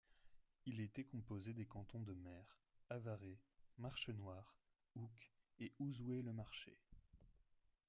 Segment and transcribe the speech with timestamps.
[0.65, 2.57] Il était composé des cantons de Mer,
[2.89, 3.37] Avaray,
[3.77, 4.57] Marchenoir,
[4.95, 6.75] Oucques et Ouzouer le Marché.